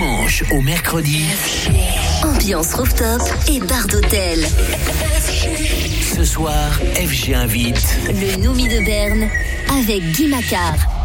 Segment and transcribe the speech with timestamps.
[0.00, 1.26] dimanche au mercredi,
[2.24, 4.46] Ambiance rooftop et bar d'hôtel.
[6.16, 9.28] ce soir, FG invite Le Noumi de Berne
[9.68, 10.99] avec Guy Macquart.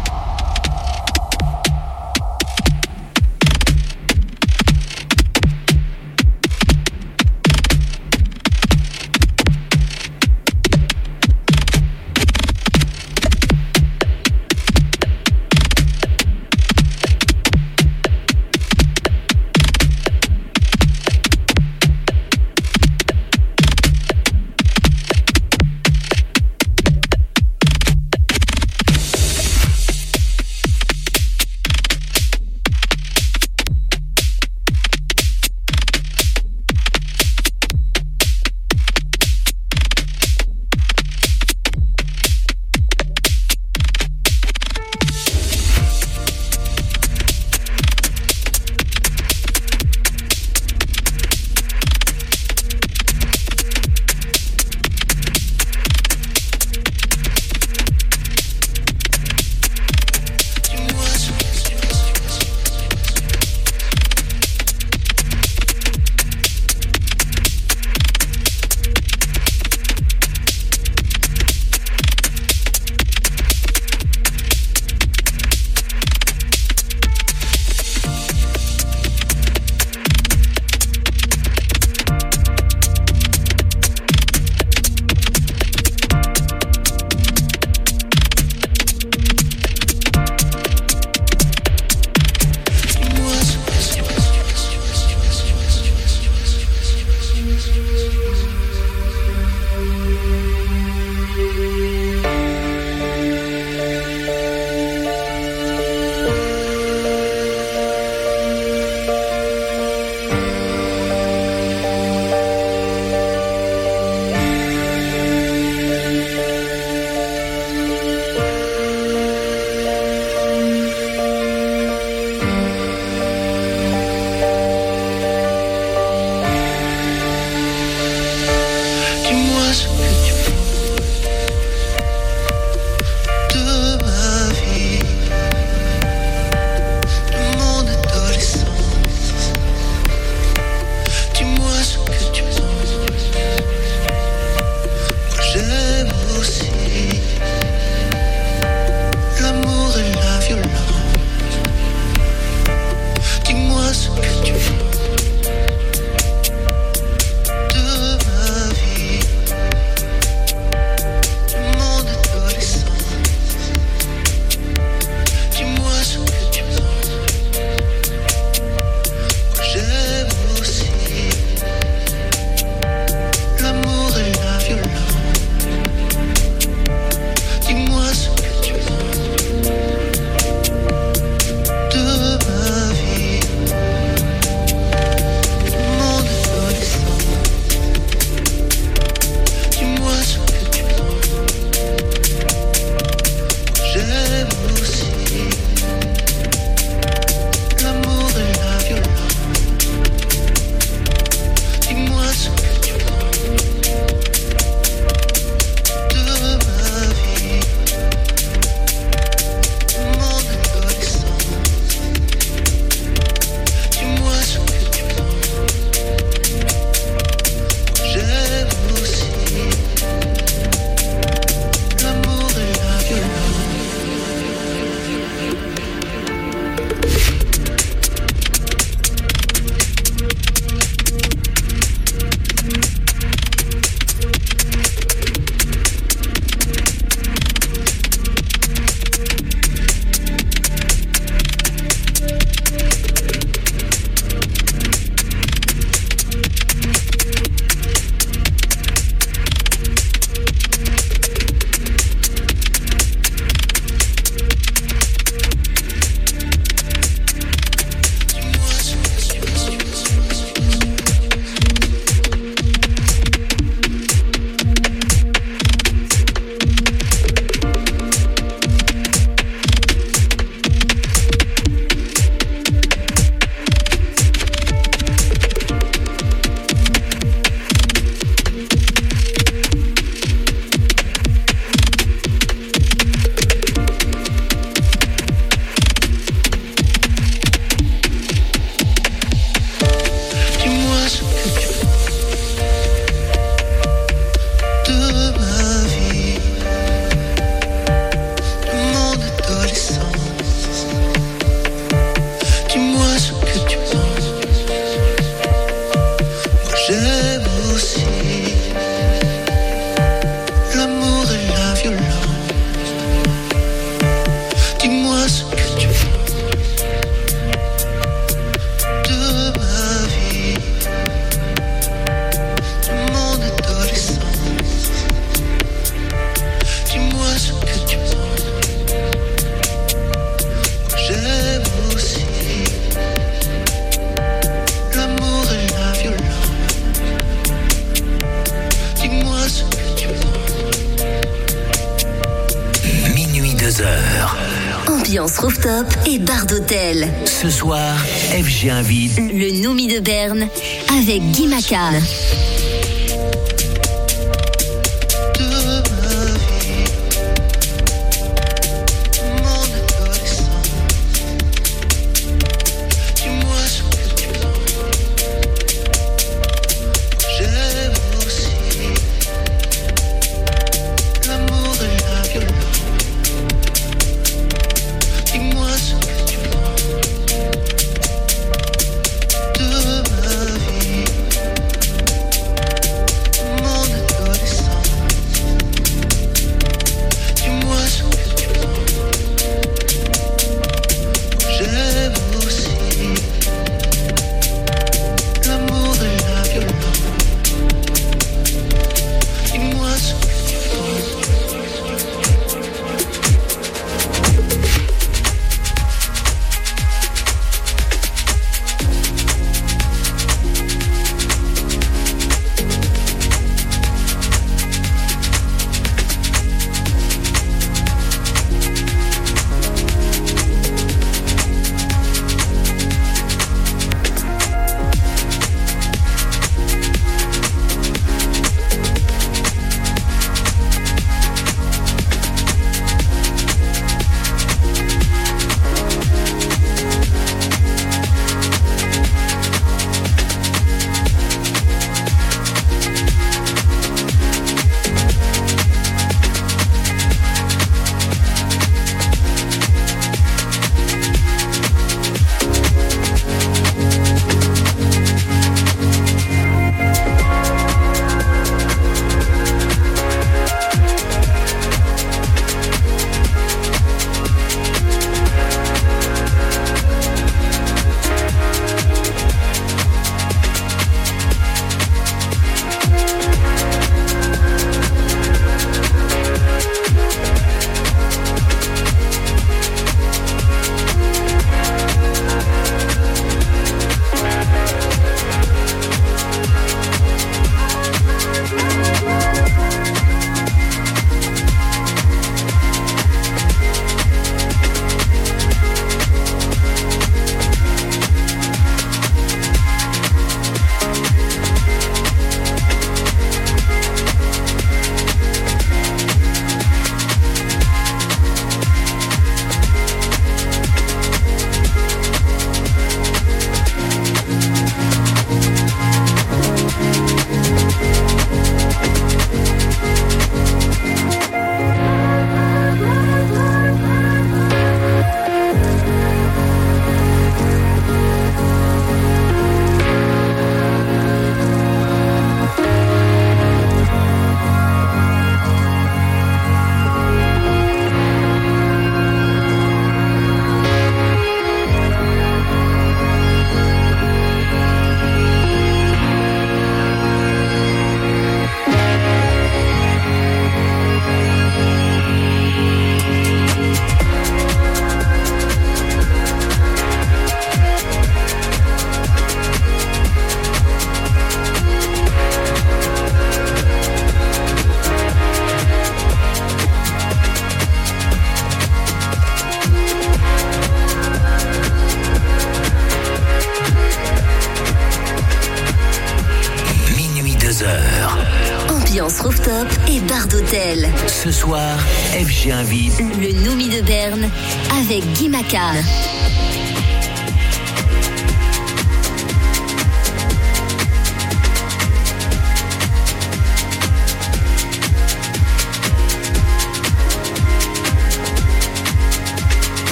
[347.38, 350.48] Ce soir, FG invite le Nomi de Berne
[350.88, 351.92] avec Guy Macar.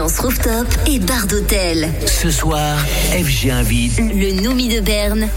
[0.00, 1.88] Rooftop et bar d'hôtel.
[2.06, 2.78] Ce soir,
[3.12, 5.28] FG invite le Nomi de Berne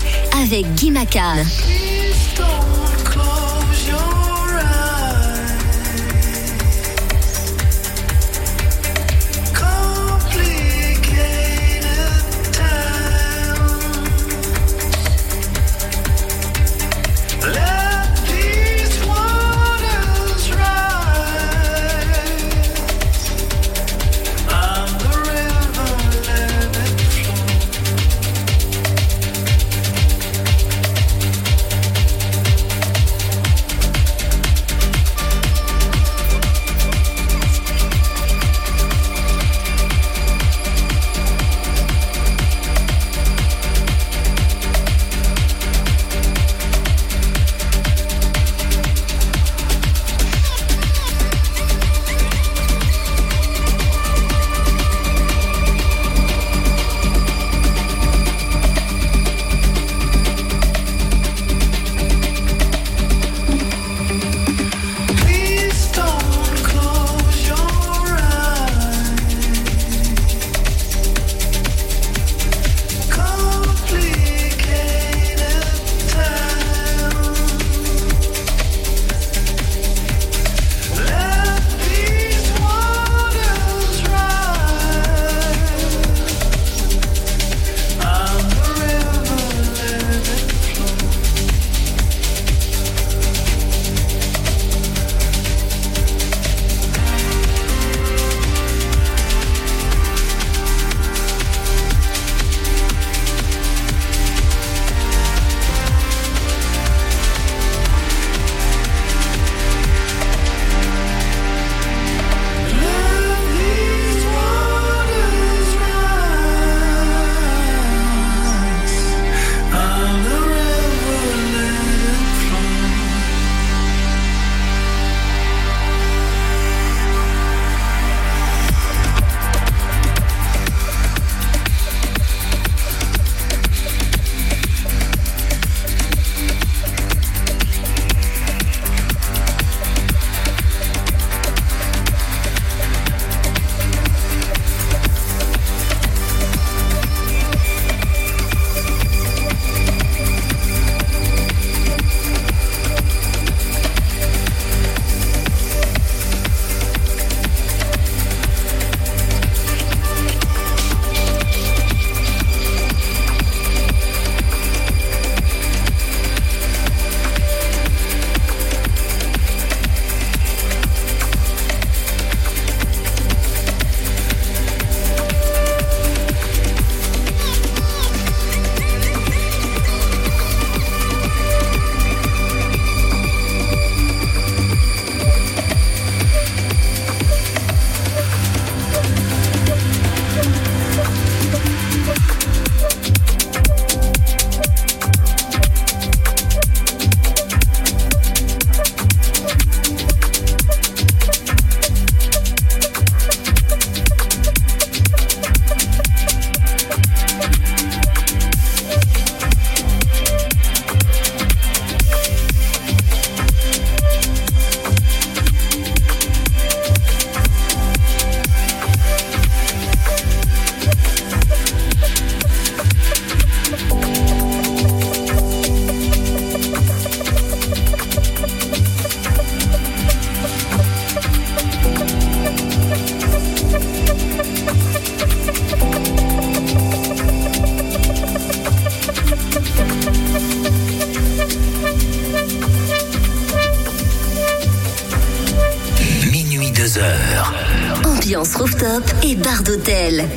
[0.41, 1.43] avec Guy Macan.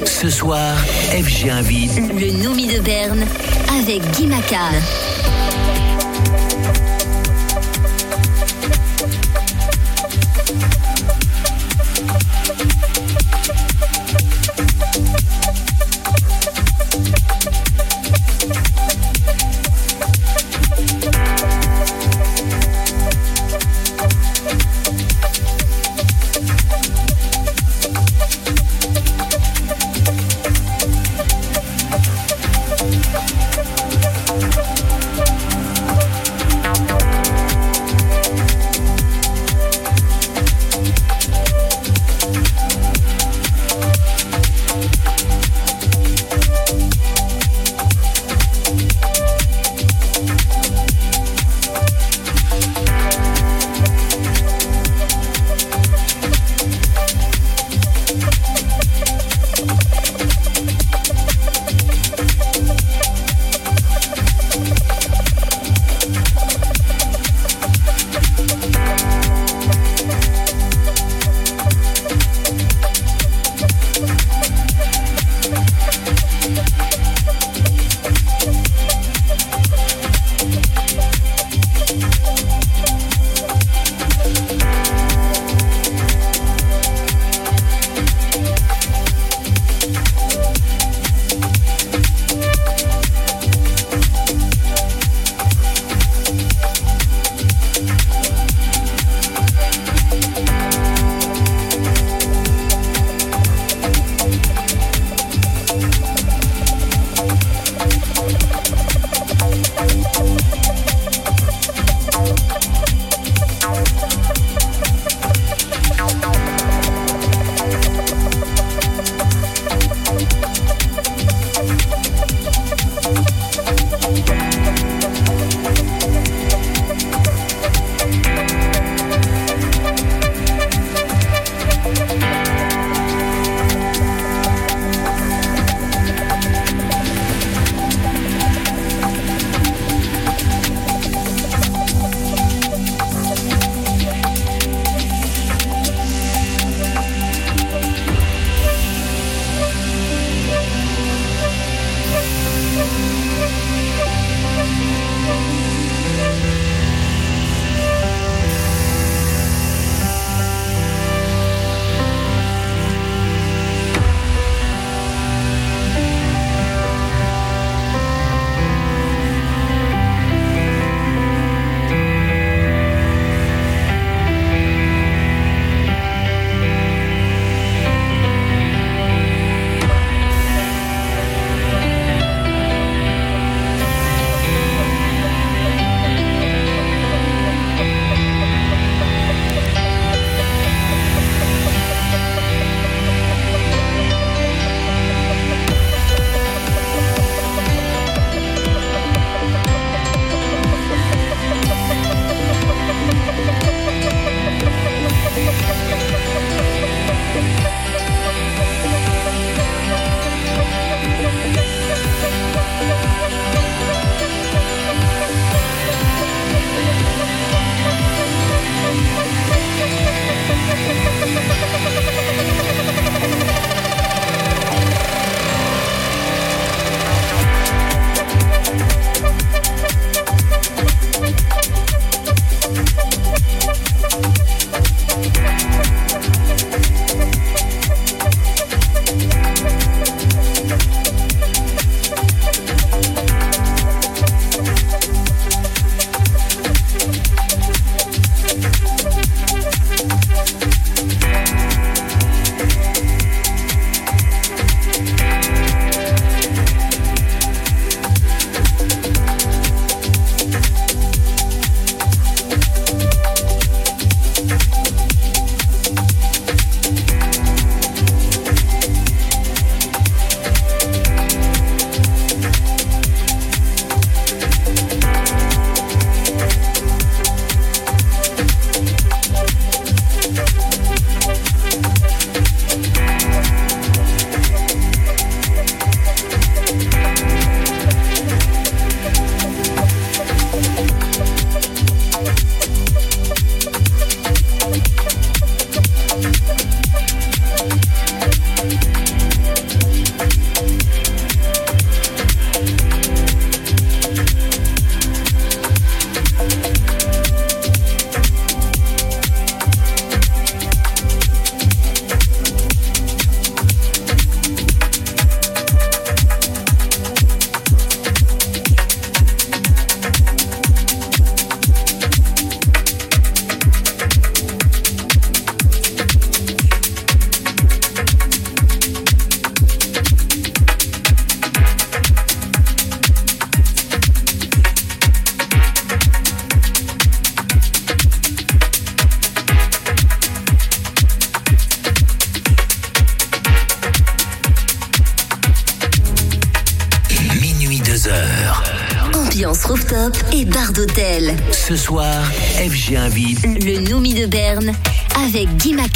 [0.04, 0.76] Ce soir,
[1.10, 3.24] FG invite le Nomi de Berne
[3.78, 4.74] avec Guy Macal.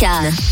[0.03, 0.44] Avec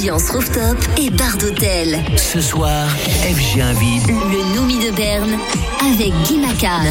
[0.00, 1.98] Ambiance rooftop et bar d'hôtel.
[2.16, 5.36] Ce soir, FG invite Le Noumi de Berne
[5.82, 6.88] avec Guy Macan.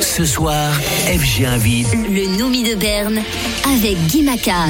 [0.00, 0.72] Ce soir,
[1.06, 3.20] FG invite Le Noumi de Berne
[3.64, 4.68] avec Guy Macar.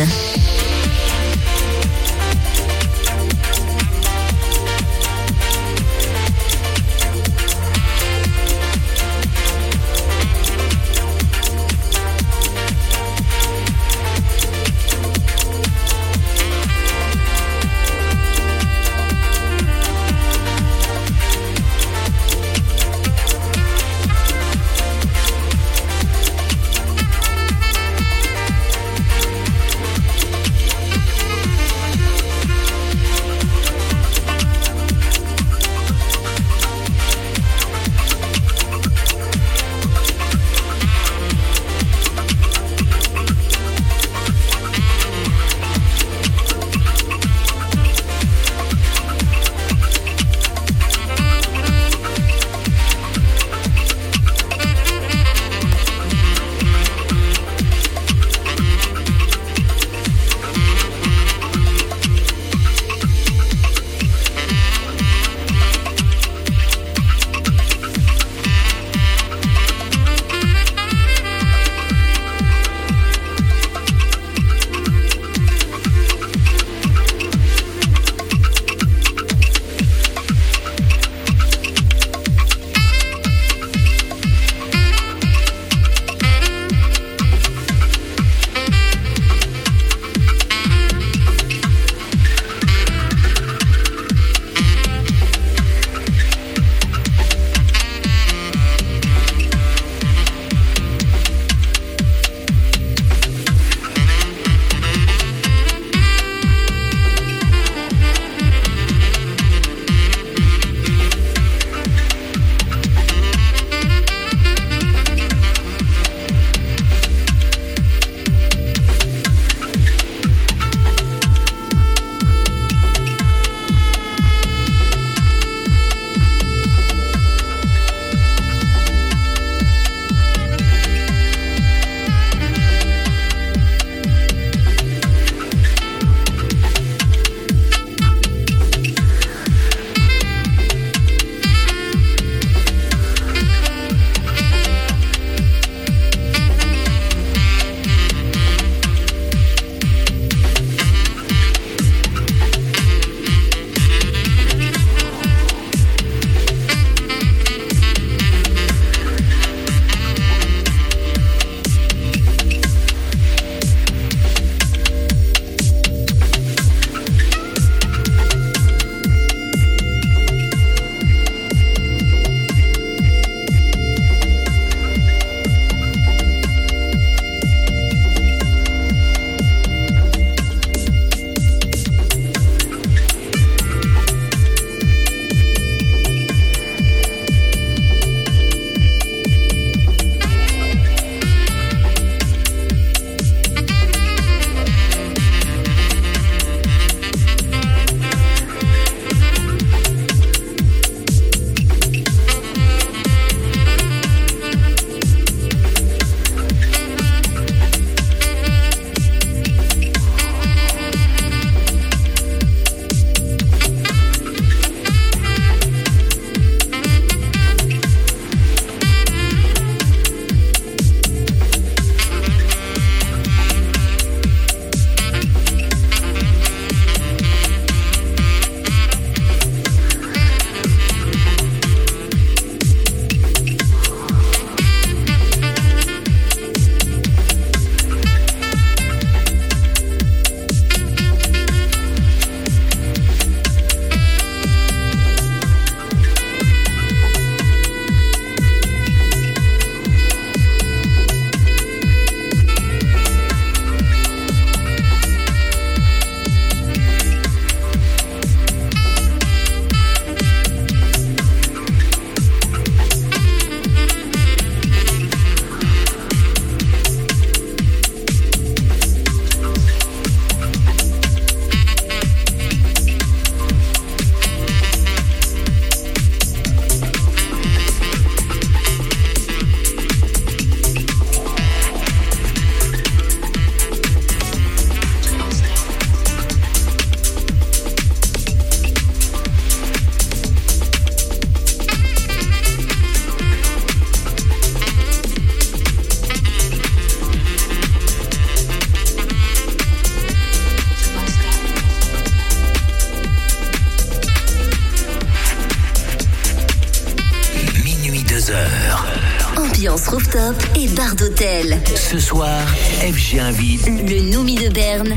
[313.19, 314.97] Le Noumi de Berne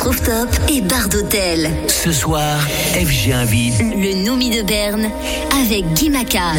[0.00, 1.70] rooftop et bar d'hôtel.
[1.88, 2.60] Ce soir,
[2.92, 5.10] FG invite Le Nomi de Berne
[5.62, 6.52] avec Guy Maca.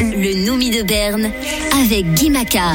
[0.00, 1.30] Le Noumi de Berne
[1.72, 2.74] avec Guy Macan.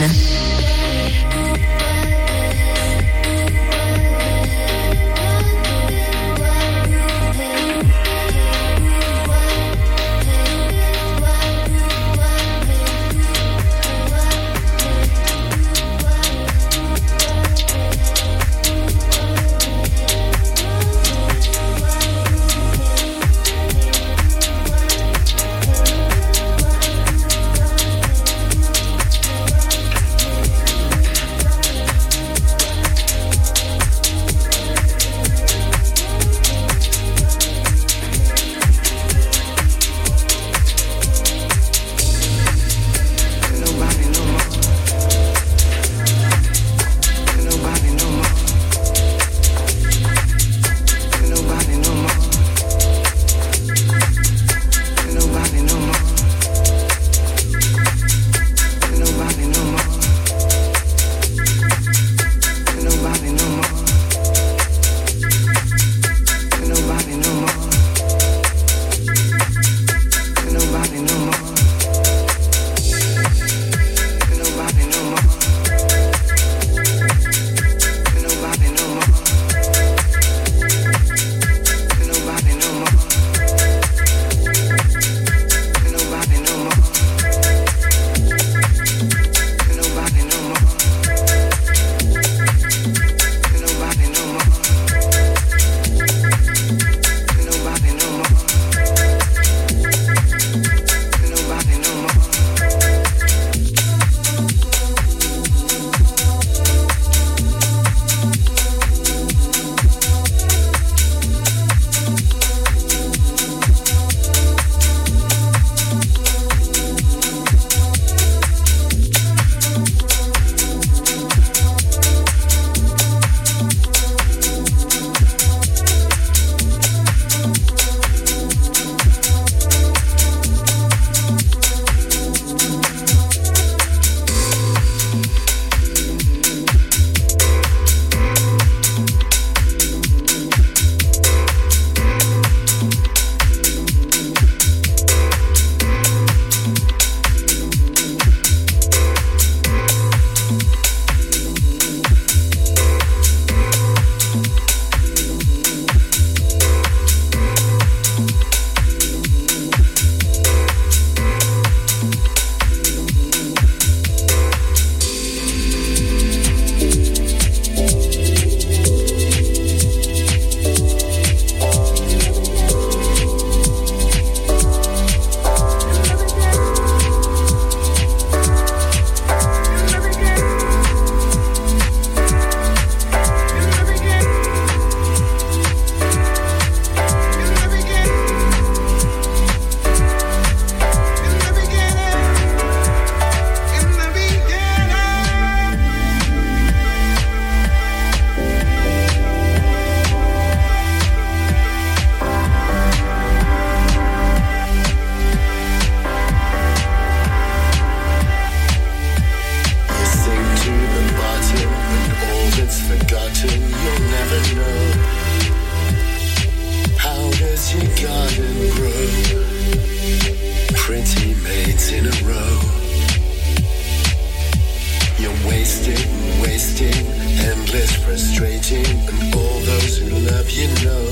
[228.10, 231.06] frustrating, and all those who love you know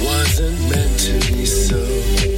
[0.00, 2.35] wasn't meant to be so.